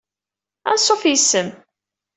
Ansuf 0.71 1.01
yis-m. 1.07 1.49